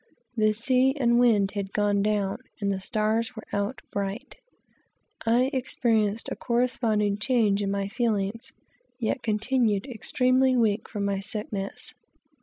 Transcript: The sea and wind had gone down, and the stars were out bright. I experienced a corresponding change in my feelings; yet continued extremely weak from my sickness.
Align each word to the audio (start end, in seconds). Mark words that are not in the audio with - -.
The 0.35 0.51
sea 0.51 0.95
and 0.99 1.19
wind 1.19 1.51
had 1.51 1.73
gone 1.73 2.01
down, 2.01 2.39
and 2.59 2.71
the 2.71 2.79
stars 2.79 3.35
were 3.35 3.43
out 3.53 3.81
bright. 3.91 4.35
I 5.27 5.51
experienced 5.53 6.27
a 6.31 6.35
corresponding 6.35 7.19
change 7.19 7.61
in 7.61 7.69
my 7.69 7.87
feelings; 7.87 8.51
yet 8.99 9.21
continued 9.21 9.85
extremely 9.85 10.57
weak 10.57 10.89
from 10.89 11.05
my 11.05 11.19
sickness. 11.19 11.93